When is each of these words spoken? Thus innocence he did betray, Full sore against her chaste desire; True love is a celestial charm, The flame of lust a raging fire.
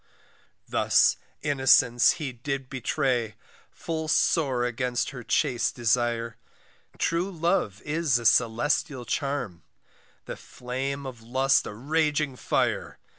Thus 0.67 1.15
innocence 1.43 2.13
he 2.13 2.31
did 2.31 2.71
betray, 2.71 3.35
Full 3.69 4.07
sore 4.07 4.65
against 4.65 5.11
her 5.11 5.21
chaste 5.23 5.75
desire; 5.75 6.37
True 6.97 7.29
love 7.29 7.83
is 7.83 8.17
a 8.17 8.25
celestial 8.25 9.05
charm, 9.05 9.61
The 10.25 10.37
flame 10.37 11.05
of 11.05 11.21
lust 11.21 11.67
a 11.67 11.73
raging 11.75 12.35
fire. 12.35 12.97